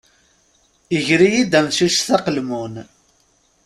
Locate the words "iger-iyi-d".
0.95-1.53